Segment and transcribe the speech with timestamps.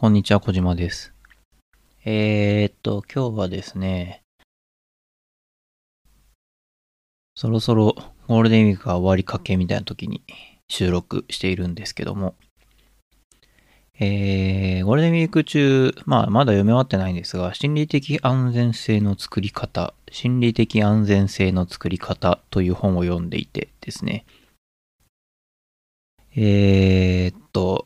[0.00, 1.12] こんにちは、小島です。
[2.06, 4.22] えー、っと、今日はですね、
[7.34, 7.94] そろそろ
[8.26, 10.24] ゴールデンウィークが終わりかけみたいな時に
[10.68, 12.34] 収録しているんですけども、
[13.98, 24.24] えー、ゴールデンウィーク中、まあ、まだ読み終わってないんですが、心理的安全性の作り方、心理的安全性の作り方という本を読んでいてですね、
[26.34, 27.84] えー、っと、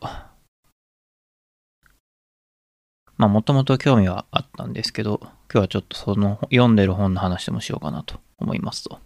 [3.17, 8.99] まあ、もともと興味はあったんですけど、今日はちょっとその読んでる本の話でもしようかなと思いますと。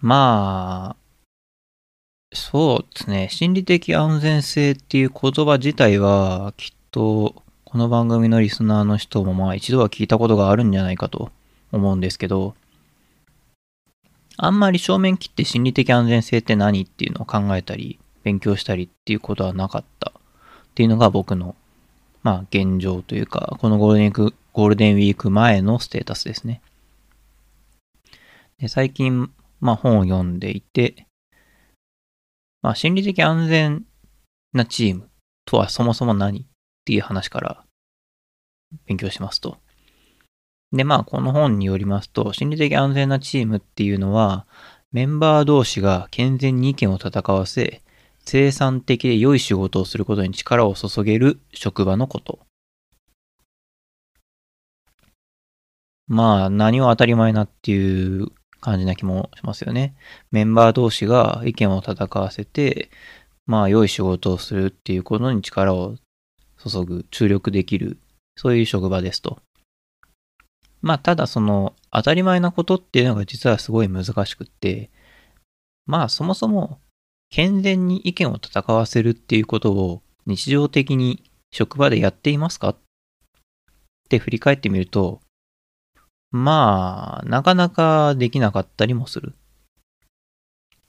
[0.00, 0.96] まあ、
[2.32, 3.28] そうですね。
[3.30, 11.30] 心理的安全性っていう言葉自体は、きっと、この番組のリスナーの人もまあ一度は聞いたことがあるんじゃないかと
[11.72, 12.54] 思うんですけど、
[14.36, 20.12] あんまり正面切って心理的安全性って何っていうのを考えたり、勉強したりっていうことはなかった
[20.78, 21.56] っていうのが僕の、
[22.22, 26.62] まあ現状というか、このゴールデンウィーク、ゴールデンウィーク前のステータスですね。
[28.60, 31.08] で最近、まあ本を読んでいて、
[32.62, 33.86] まあ心理的安全
[34.52, 35.08] なチーム
[35.46, 36.44] とはそもそも何っ
[36.84, 37.64] ていう話から
[38.86, 39.56] 勉強しますと。
[40.70, 44.46] で、まあこの本によりますと、心理的安全なチームっていうのは、
[44.92, 47.82] メンバー同士が健全に意見を戦わせ、
[48.30, 52.40] 生産的で良い仕事をすることに力を注げる職場のこと。
[56.08, 58.28] まあ、何を当たり前なっていう
[58.60, 59.94] 感じな気もしますよね。
[60.30, 62.90] メンバー同士が意見を戦わせて、
[63.46, 65.96] まあ、良い仕事をするっていうことに力を
[66.62, 67.96] 注ぐ、注力できる、
[68.36, 69.40] そういう職場ですと。
[70.82, 74.90] まあ、ただその、当たり前なことっていうのが実はすごい難しくって、
[75.86, 76.78] まあ、そもそも、
[77.30, 82.70] 健全に意見を戦わせるっていうことを日常的に職場でやっていますか？
[82.70, 82.76] っ
[84.08, 85.20] て振り返ってみると、
[86.30, 89.34] まあ、なかなかできなかったりもする。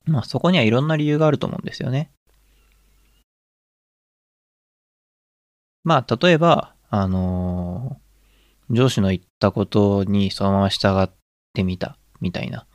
[0.05, 2.11] まあ、そこにはいろんな理由があると思うんですよね。
[5.83, 8.09] まあ、例えば、あのー
[8.71, 11.09] 上司の言ったことにそのまま従っ
[11.55, 12.67] てみた、みたいな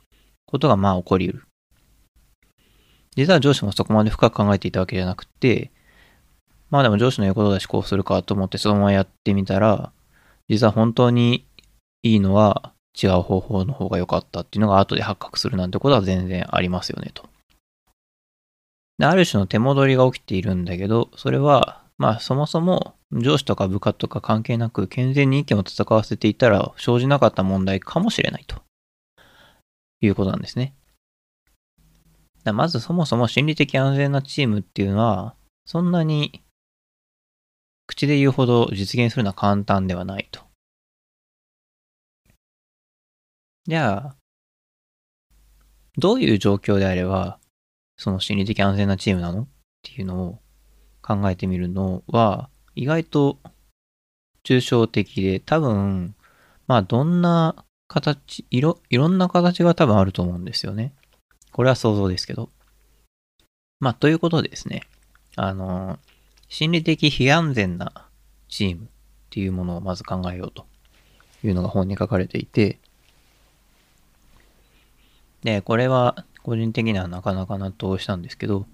[0.45, 1.47] ことがまあ起こり得る。
[3.15, 5.71] 実は上司もそこまで深く考えていたわけじゃなくて、
[6.69, 9.91] まあでも上司の言うことだしこうするかと思ってそのままやってみたら、
[10.49, 11.45] 実は本当に
[12.03, 17.23] いいのは違う方法の方が良かったっていうのが後で発覚するなんてことは全然ありますよねと。
[18.97, 28.61] である種の手戻りが起きているんだけど、それはまあそもそも上司とか部下とか関係なく健全に意見を戦わせていたら生じなかった問題かもしれないと
[30.01, 30.73] いうことなんですね。
[32.45, 35.35] だまずそもそも心理的安全なチームっていうのは
[35.65, 36.43] そんなに
[37.87, 40.41] 口で言うほど実現するのは簡単ではないと。
[43.67, 44.15] じゃあ、
[45.97, 47.39] どういう状況であれば
[47.97, 49.47] その心理的安全なチームなのっ
[49.81, 50.39] ていうのを
[51.01, 53.39] 考えてみるのは、意外と
[54.43, 56.15] 抽象的で、多分、
[56.67, 57.55] まあどんな
[57.87, 60.93] 形、いろ、いろんな形が多分あると思うんですよね。
[61.55, 62.49] これは想像ですけど。
[63.79, 64.81] まあということでですね、
[65.37, 65.99] あの、
[66.49, 68.09] 心理的非安全な
[68.49, 68.87] チームっ
[69.29, 70.65] ていうものをまず考えようと
[71.45, 72.77] いうのが本に書かれていて、
[75.43, 78.65] で、これは個人的にはなかなか納得したんですけど、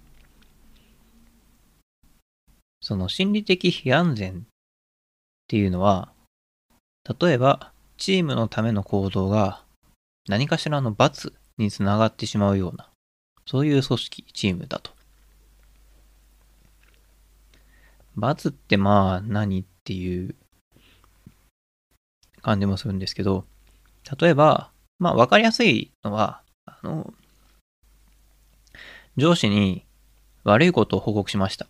[2.81, 4.43] その心理的非安全っ
[5.47, 6.11] ていうのは、
[7.19, 9.63] 例えば、チームのための行動が
[10.27, 12.89] 何かしらの罰につながってしまうような、
[13.45, 14.91] そういう組織、チームだと。
[18.15, 20.35] 罰ってまあ何っていう
[22.41, 23.45] 感じもするんですけど、
[24.19, 27.13] 例えば、まあわかりやすいのは、あの、
[29.17, 29.85] 上司に
[30.43, 31.67] 悪いことを報告しました。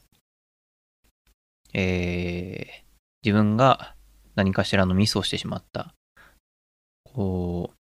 [1.74, 2.84] えー、
[3.24, 3.96] 自分が
[4.36, 5.94] 何かしらのミスをしてしまった。
[7.04, 7.81] こう、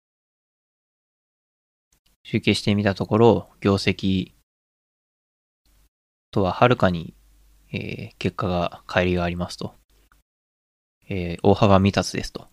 [2.33, 4.33] 集計してみたところ、業績
[6.31, 7.13] とははるかに、
[7.75, 9.75] えー結果が乖離がありますと。
[11.11, 12.49] えー大幅未達ですと。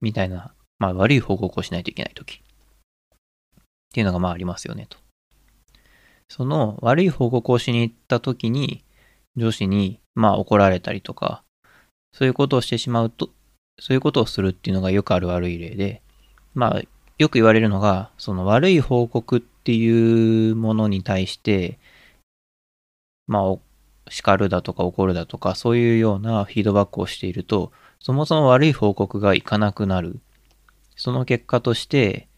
[0.00, 2.36] みたいな、まあ悪い報告をしないといけないとき。
[2.36, 2.40] っ
[3.92, 4.96] ていうのがまあありますよねと。
[6.30, 8.82] その悪い報告をしに行ったときに、
[9.36, 11.44] 上司に、まあ怒られたりとか、
[12.14, 13.28] そういうことをしてしまうと、
[13.78, 16.00] そういうことをするっていうのがよくある悪い例で、
[16.54, 16.82] まあ、
[17.18, 21.78] よく言われるのが、その悪い報告っていうものに対して、
[23.26, 23.56] まあ、
[24.10, 30.20] 叱るだとか怒るだとか、そういうようなフィードバックをしていると、そもそも悪い報告がいかなくなる。
[30.96, 32.28] その結果として、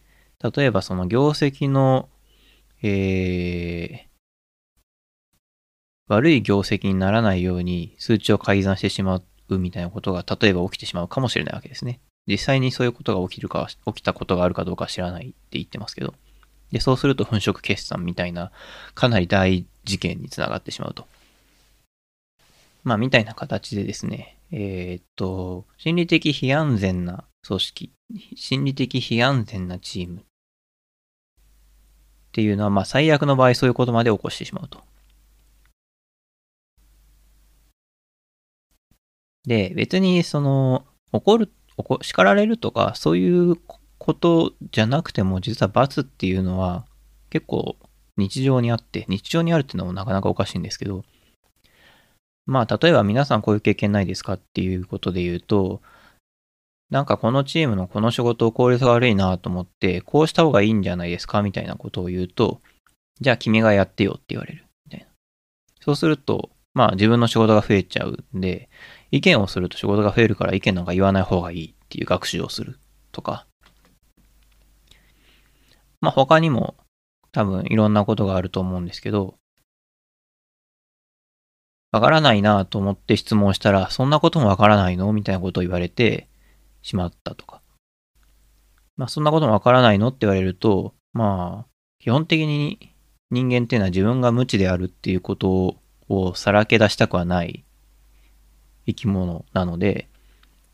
[0.41, 2.09] 例えばその業績の、
[2.81, 4.09] えー、
[6.07, 11.99] 悪い業績にならないように数値を改ざんしてしまうみたいなことが例えば起きてしまうかもしれないわけですね。
[12.29, 16.13] 実際にそういうことが起きるか、起きたことがあるかどうか知らないって言ってますけど。
[16.71, 18.51] で、そうすると粉飾決算みたいな
[18.93, 21.07] かなり大事件につながってしまうと。
[22.83, 27.91] まあ、みたいな形でですね、えー、っと、心理的非安全な組織、
[28.35, 30.21] 心理的非安全なチームっ
[32.31, 34.81] ていうのは、まあ、最悪の場合そういうことまで起こしてしまうと。
[39.45, 41.51] で、別にその、怒る、
[42.01, 43.55] 叱られるとか、そういう
[43.97, 46.85] ことじゃなくても、実は罰っていうのは
[47.29, 47.77] 結構
[48.17, 51.03] 日常にあって、日常にあるっていうのもなかなかおかしいんですけど、
[52.45, 55.81] まあ、例えば皆さんこういう経験ないですかっていうことで言うと、
[56.89, 62.61] なんかこのチームのこの仕事効率が悪いなと思って、こうした方がいいんじゃないですかみたいなことを言うと、
[63.21, 64.65] じゃあ君がやってよって言われる。
[64.85, 65.05] みたいな。
[65.81, 68.69] そうすると、まあ自分の仕事が増えちゃうんで、
[69.11, 72.77] 意見をすると仕事が増えるから意見なんか言わない方がいいっていう学習をする
[73.11, 73.45] とか。
[76.01, 76.75] まあ他にも
[77.31, 79.35] 多分いろんなことがあると思うんですけど、
[81.91, 85.11] わからないなと思って質問したら、そんなこともわからないの？
[85.11, 86.27] みたいなことを言われて
[86.83, 87.61] しまったとか。
[88.95, 90.09] まあ、そんなこともわからないの？
[90.09, 91.69] って言われると、まあ、
[91.99, 92.93] 基本的に
[93.31, 95.77] 人間っていうのは自分が無知であるっていうこと
[96.09, 97.65] をさらけ出したくはない
[98.89, 100.07] 生き物なので、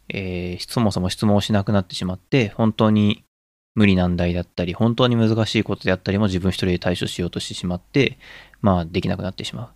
[0.10, 3.24] えー、そもそも質問をしなくなってしまって、本当に
[3.76, 8.18] 無理難題だったり、本当に難しいことであったりも自分一人で対処しようとしてしまって、
[8.62, 9.70] まあ、できなくなってしまう。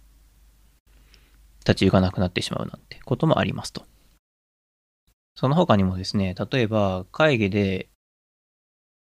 [1.59, 3.83] 立ち行かなくなってしまうなんてこともありますと。
[5.35, 7.89] その他にもですね、例えば会議で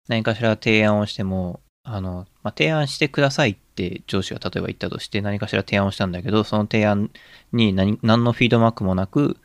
[0.09, 7.11] 何かしら提案をしても、あの、まあ、提案してくださいって上司が例えば言ったとして何かしら提案をしたんだけど、その提案
[7.53, 9.37] に何のフィードバックもなく、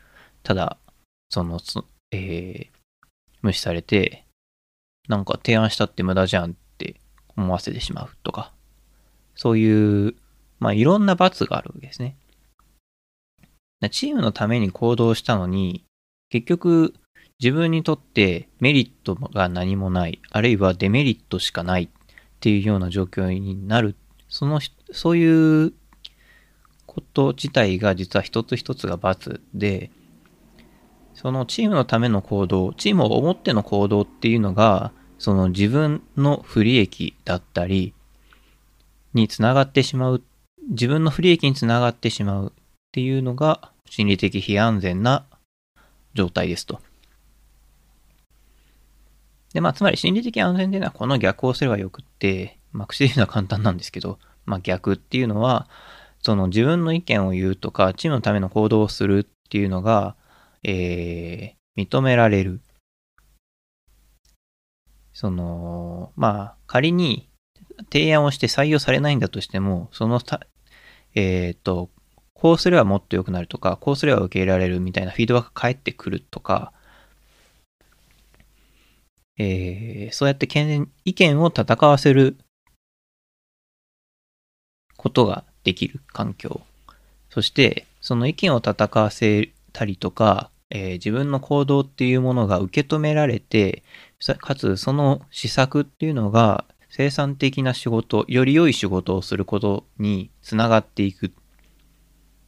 [0.44, 0.78] ただ、
[1.30, 1.60] その、
[2.12, 2.68] えー、
[3.42, 4.26] 無視されて、
[5.08, 6.96] なんか提案したって無駄じゃんって
[7.38, 8.52] 思わせてしまうとか、
[9.36, 10.16] そういう、
[10.60, 12.16] まあ、いろんな罰があるわけですね。
[13.92, 15.84] チームのために行動したのに、
[16.30, 16.94] 結局
[17.40, 21.90] 自分にとってメリットが何もない、あるいはデメリットしかない
[22.36, 23.96] っていうような状況になる、
[24.30, 24.60] その、
[24.92, 25.74] そういう
[26.86, 29.90] こと自体が実は一つ一つが罰で、
[31.14, 37.94] そのチームのための行動、チームを思っての行動っていうのが、その自分の不利益だったり
[39.14, 40.24] につながってしまう、
[40.70, 42.62] 自分の不利益につながってしまうっ
[42.92, 45.26] ていうのが心理的非安全な
[46.14, 46.80] 状態ですと。
[49.56, 55.70] で、まあ、つまり心理的安全っていうのはこの逆をすればよくって、まあ、口で言うのは簡単なんですけど、まあ、逆っていうのは、
[56.22, 60.18] その自分の意見を言うとか、チームのための行動をするっていうのが、
[60.64, 62.60] えー、認められる。
[65.14, 67.30] その、まあ、仮に
[67.94, 70.20] 提案をして採用されないんだとしても、その
[71.14, 71.90] えっ、ー、と、
[72.34, 76.74] こうすればもっと良くなるとか、こうすれば受け入れられるみたいなフィードバックが返ってくるとか、
[79.38, 80.48] えー、そうやって
[81.04, 82.38] 意見を戦わせる
[84.98, 86.62] ことができる環境。
[87.30, 93.84] そして、その意見を戦わせたりとか、えー、自分の行動っていうものが受け止められて、
[94.40, 101.32] かつその施策っていうのが生産的な仕事、より良い仕事をすることにつながっていくっ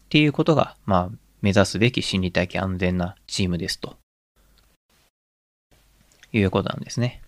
[0.10, 3.98] ていうことが、まあ、目指すべき心理的安全なチームですと。
[6.32, 7.22] いうことなんですね。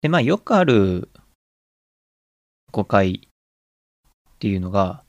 [0.00, 1.08] で、まあ、よくある
[2.70, 5.02] 誤解っていうのが、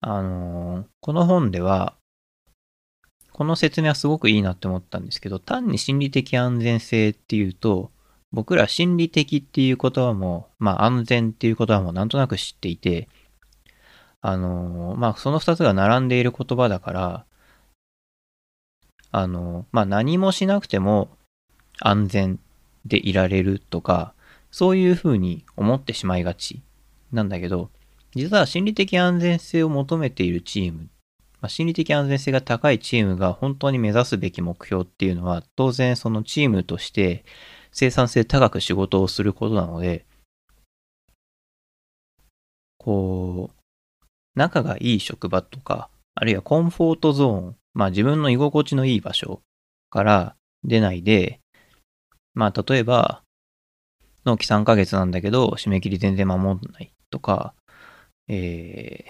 [0.00, 1.94] あのー、この本では、
[3.32, 7.90] この説明はすごくいいなって思ったんですけど、単に心理的安全性っていうと、
[8.30, 13.08] 僕ら心理的っていう言葉も、まあ安全っていう言葉もなんとなく知っていて、
[14.20, 17.26] あの、まあ、その二つが並んでいる言葉だから、
[19.12, 21.10] あの、まあ、何もしなくても
[21.78, 22.40] 安全
[22.86, 24.14] でいられるとか、
[24.50, 26.62] そういうふうに思ってしまいがち
[27.12, 27.70] なんだけど、
[28.14, 30.88] 実は心理的安全性を求めているチーム、
[31.40, 37.24] まあ、心理的安全性が高いチームが本当に目指すべき目標っていうのは、当然そのチームとして
[37.70, 40.06] 生産性高く仕事をすることなので、
[42.78, 43.56] こう、
[44.34, 49.40] 仲がいい職場とか、あるいはコンフォートゾーン、まあ自分の居心地のいい場所
[49.90, 51.40] から出ないで、
[52.34, 53.22] まあ例えば、
[54.24, 57.54] 納期3ヶ月なんだけど、締め切り全然守んないとか、
[58.28, 59.04] え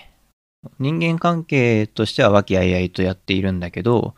[0.64, 4.14] ー、人間関係としては和気あいあいとやっているんだけど、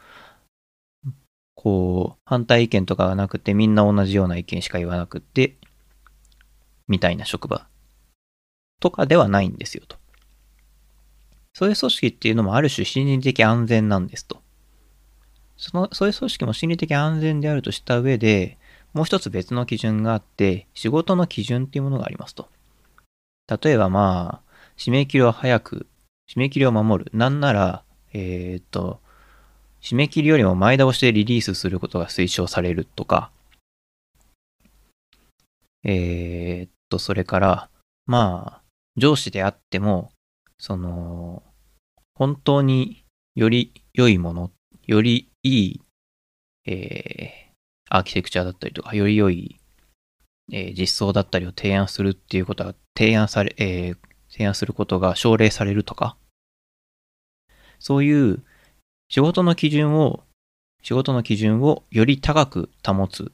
[1.55, 5.57] こう、反対意見とかがなくて、みんな同じような意見しか言わなくて、
[6.87, 7.67] みたいな職場
[8.81, 9.97] とかではないんですよと。
[11.55, 14.43] そういう組織っていうのもある種心理的安全なんですと。
[15.57, 18.59] その、そういう組織も心理的安全であるとした上で、
[18.93, 22.49] もう一つ別の基準があって、仕事の基準っていうものがありますと。
[23.63, 25.87] 例えばまあ、締め切りを早く、
[26.29, 27.11] 締め切りを守る。
[27.15, 29.01] なんなら、えー、っと、
[29.81, 33.31] 締め切りよりも前倒しでリリースすることが推奨されるとか、
[35.85, 37.69] えー、っと、それから、
[38.07, 38.63] まあ、
[38.97, 40.11] 上司であっても、
[40.59, 41.43] その、
[42.15, 44.51] 本当により良いもの、
[44.87, 45.81] よりいい、
[46.67, 49.59] えー、アーキテクチャだったりとか、より良い、
[50.53, 53.97] えー、実装だったりを提案するっていうことが、提案され、えー、
[54.31, 56.17] 提案することが奨励されるとか、
[57.79, 58.43] そういう
[59.09, 60.25] 仕事の基準を、
[60.83, 63.33] 仕事の基準をより高く保つ、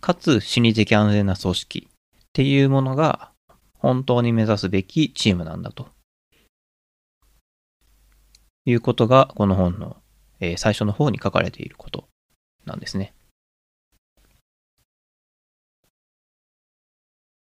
[0.00, 3.30] かつ心理的安全な組織っていうものが
[3.78, 5.91] 本当に目指すべきチームなんだと。
[8.64, 9.96] いうことがこの本の、
[10.40, 12.08] え、最初の方に書かれていること
[12.64, 13.14] なんですね。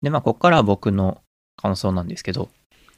[0.02, 1.22] で、まあ、ここからは僕の
[1.56, 2.48] 感想なんですけど、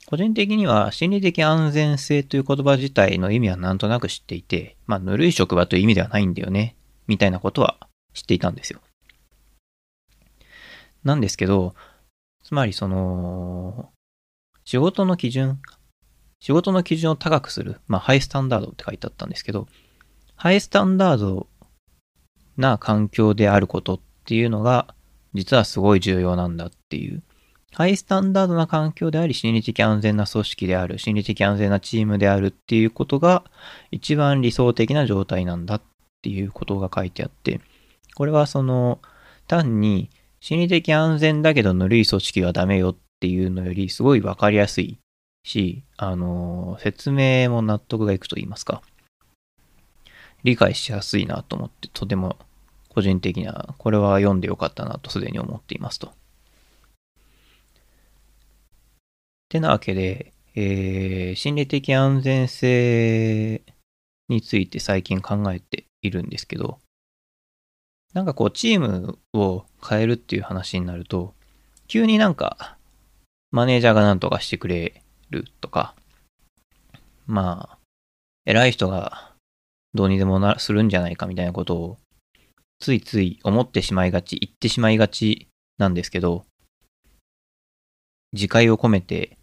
[0.07, 7.79] 個人的には心理的安全性という言葉自体の意味はなんとなく知っていて、まあ、ぬるい職場という意味ではないんだよね、みたいなことは
[8.13, 8.81] 知っていたんですよ。
[11.05, 11.75] なんですけど、
[12.43, 13.91] つまりその、
[14.65, 15.61] 仕事の基準、
[16.41, 19.69] 仕事の基準を高くする、まあ、ハイスタンダードって書いてあったんですけど、
[20.37, 21.47] ハイスタンダード
[22.57, 24.95] な環境であることっていうのが、
[25.35, 27.23] 実はすごい重要なんだっていう。
[27.73, 33.45] ハイスタンダードな環境であり、心理的安全な組織である、心理的安全なチームであるっていうことが
[33.91, 35.83] 一番理想的な状態なんだっ
[36.23, 37.61] ていうことが書いてあって、
[38.15, 39.01] これはその
[39.47, 44.99] 単に心理的安全だけどぬるい組織はダメよっていうのよりすごいわかりやすい
[45.43, 48.83] し、あの、説明も納得がいくと言いますか、
[50.45, 52.39] 理解しやすいなと思って、とても
[52.89, 56.13] 個人的な、これは読んでよかったなとすでに思っていますと。
[59.49, 63.63] てなわけで、えー、心理的安全性
[64.29, 66.79] について最近考えているんですけど、
[68.13, 71.35] なんかこうチームを変えるっていう話になると、
[71.87, 72.77] 急になんか
[73.51, 75.95] マネージャーが何とかしてくれるとか、
[77.27, 77.79] まあ、
[78.45, 79.33] 偉い人が
[79.95, 81.99] どうにでもなするんじゃないかみたいなことを
[82.81, 86.47] ついつい思ってしまいがち、言ってしまいがちなんですけど、
[88.33, 89.37] 自戒を込めて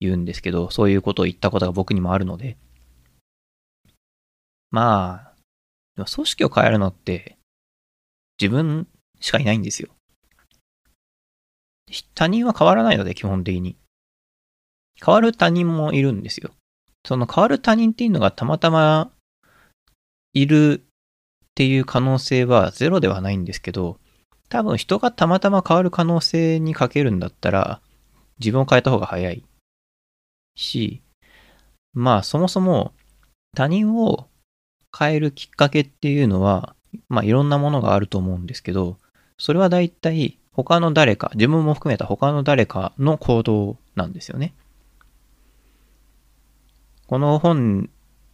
[0.00, 2.56] 言うんですけど、そういうことを言ったことが僕にもあるので。
[4.70, 5.34] まあ、
[5.96, 7.36] でも組織を変えるのって
[8.40, 8.88] 自分
[9.20, 9.90] しかいないんですよ。
[12.14, 13.76] 他人は変わらないので、基本的に。
[15.04, 16.50] 変わる他人もいるんですよ。
[17.04, 19.10] その変わる他人っていうのがたまたま
[20.32, 23.98] いるっていう可能性はゼロではないんですけど、
[24.48, 27.80] 多分人がたまたま変わる可能性にかけるんだったら、
[28.38, 29.44] 自分を変えた方が早い
[30.54, 31.02] し、
[31.94, 32.92] まあそもそも
[33.54, 34.28] 他人を
[34.96, 36.74] 変えるきっかけっていうのは、
[37.08, 38.98] まあいろんなものがあると思うんですけど、
[39.38, 44.54] それは大体他の誰か、自分も含めた他の誰かの行動なんですよね。
[47.12, 47.90] この本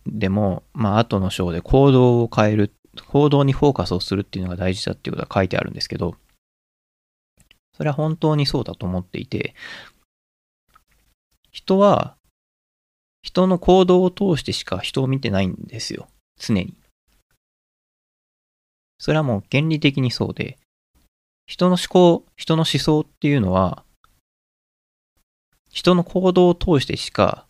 [0.07, 2.73] でも、まあ後の章で行動を変える、
[3.09, 6.15] 行動にフォーカスをするっていうのが大事だっていうことが書いてあるんですけど、
[7.77, 9.57] それは本当にそうだと思っていて、
[11.51, 12.15] 人は、
[13.23, 16.07] 人の行動を通してしか人を見てないんですよ。
[16.39, 16.77] 常に。
[19.01, 20.57] それはもう原理的にそうで、
[21.49, 23.83] 人の思考、人の思想っていうのは、
[25.69, 27.48] 人の行動を通してしか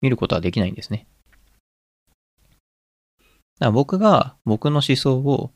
[0.00, 1.06] 見ることはできないんですね。
[3.58, 5.52] だから僕が僕の思想を、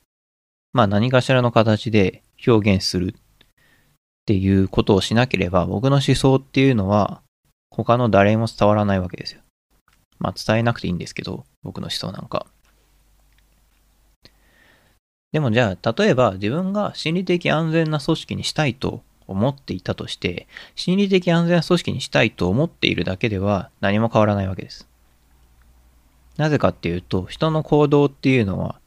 [0.73, 3.17] まあ何かしらの形で表現するっ
[4.27, 7.23] ていうことをしなければ、僕の思想っていうのは、
[7.71, 9.41] 他の誰も伝わらないわけですよ。
[10.19, 12.47] まあ伝えなくていいんですけど、僕の思想なんか。
[15.33, 24.89] でもじゃあ、例えば自分が心理的安全な組織にしたいと思っていたとして、心理的安全組織にしたいと思っているだけでは何も変わらないわけです。
[26.37, 28.81] なぜかっていうと、人の行動っていうのは、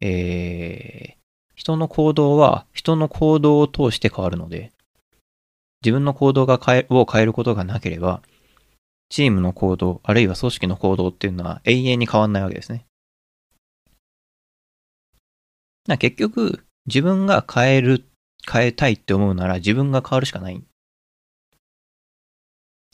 [0.00, 1.16] えー、
[1.54, 4.72] 人の行動は人の行動を通して変わるので、
[5.82, 8.22] 自分の行動が変えを変えることがなければ、
[9.08, 12.86] チームの行動、あるいは組織の行動っていうのは永遠に変わんないわけですね。
[15.86, 18.04] な結局、自分が変える、
[18.50, 20.62] 変えたいって思うなら自分が変わるしかない。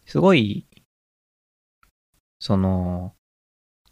[0.07, 0.67] すごい、
[2.39, 3.15] その、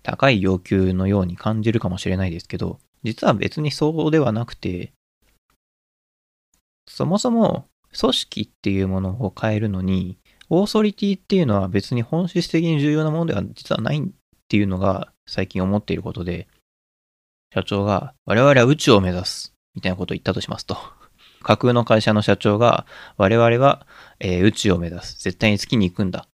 [0.02, 4.93] 高い要求のように感じるかもしれないですけど、実は別にそうではなくて、
[6.88, 7.67] そもそも
[7.99, 14.02] 組織っていうものを変えるのに、オーソリティっていうのは別に本質的に重要なものでは実はないっ
[14.49, 16.49] ていうのが最近思っていることで、
[17.55, 21.00] 社長が我々は宇宙を目指すみたいなことを言ったとしますと。
[21.42, 23.87] 架空の会社の社長が我々は、
[24.18, 25.23] えー宇宙を目指す。
[25.23, 26.28] 絶対に月に行くんだ。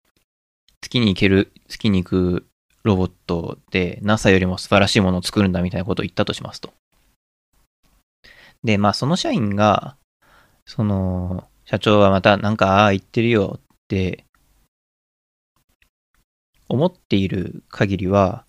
[0.82, 2.48] 月に行ける、月に行く
[2.84, 6.74] ロボットで NASA よりも素晴らしいものを作るんだみたいなことを言ったとしますと。
[8.64, 9.98] で、まあその社員が、
[10.66, 14.26] その、社長はまたなんか、ああ、言ってるよって
[16.68, 18.46] 思っている限りは、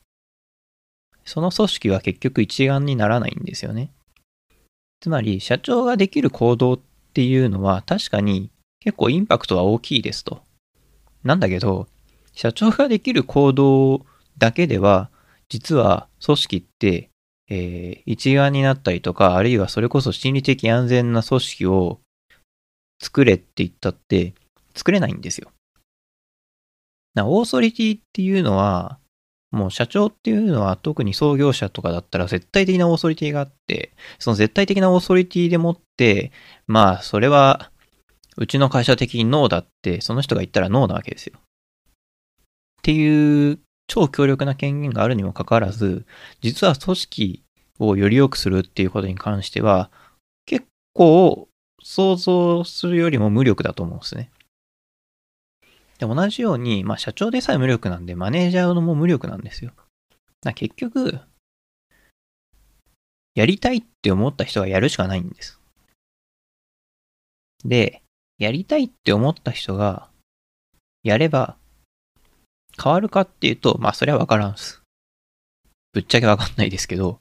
[1.25, 3.93] その組織は結局一丸にならないんですよね。
[5.07, 6.81] つまり、社長ができる行動っ
[7.15, 10.43] ていうのは確かに結構インパクトは大きいですと。
[11.23, 11.87] なんだけど、
[12.33, 14.05] 社長ができる行動
[14.37, 15.09] だけでは、
[15.49, 17.11] 実は組織って、
[17.49, 22.01] えー一丸になったりとか、あるいはそれこそ心理的安全な組織を
[23.01, 24.35] 作れって言ったって
[24.75, 25.53] 作れないんですよ。
[27.15, 28.99] なオーソリティっていうのは、
[29.57, 36.31] もう社長っていうのは特に創業者とかだったら絶対的なオーソリティがあって、その絶対的なオーソリティでもって、
[36.67, 37.71] まあそれは
[38.37, 41.39] うちの会社的にノーだってその人が言ったらノーなわけですよ。
[41.39, 41.41] っ
[42.83, 43.59] ていう
[43.89, 46.07] 超強力な権限があるにもかかわらず、
[46.41, 47.43] 実は組織
[47.79, 49.91] をより良くするっていうことに関しては、
[50.45, 51.49] 結構
[51.83, 54.31] 想像するよりも無力だと思うんですね。
[55.99, 59.73] で、同じように、まあ社長でさえ無力なんで、マネージャーのも無力なんですよ。
[60.43, 61.21] だ結局、
[63.35, 65.61] やりたいって思った人がやるしかないんです。
[67.65, 68.03] で、
[68.39, 70.09] やりたいって思った人が、
[71.03, 71.57] やれば、
[72.83, 74.83] 変わるかっていうと、まあそれはわからんす。
[75.93, 77.21] ぶっちゃけわかんないですけど、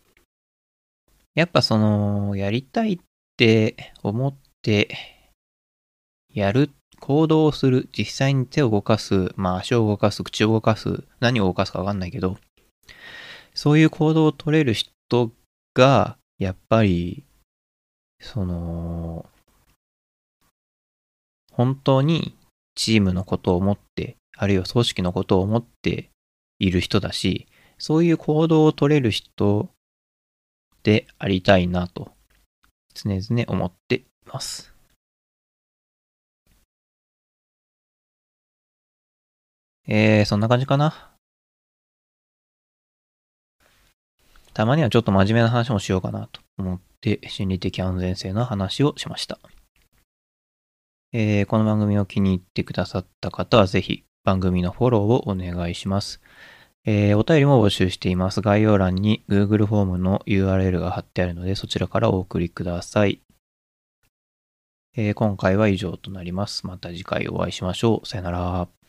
[1.33, 2.99] やっぱその、やりたいっ
[3.37, 4.97] て思って、
[6.33, 12.39] やるっ、行動をする、実際に手を動かす、まあ足を動かす、口を動かす、何を動かすかわかんないけど、
[13.53, 15.31] そういう行動を取れる人
[15.75, 17.23] が、やっぱり、
[18.19, 19.29] その、
[21.53, 22.35] 本当に
[22.73, 26.09] チームのことを思って、あるいは組織のことを思って
[26.57, 29.69] いる人だし、そういう行動を取れる人
[30.81, 32.13] でありたいなと、
[32.95, 34.74] 常々思っています。
[39.87, 41.11] えー、そんな感じかな。
[44.53, 49.39] たまにはちょっと真面目な話もしようかなと思って、心理的安全性の話をしました。
[51.17, 56.19] えーこの番組を気に入ってくださった方はぜひ番組のフォローをお願いします。
[56.85, 58.41] えーお便りも募集しています。
[58.41, 63.21] 概要欄に Google フォームの URL が貼ってあるのでそちらからお送りください。
[64.97, 66.67] えー今回は以上となります。
[66.67, 68.07] また次回お会いしましょう。
[68.07, 68.84] さよなら。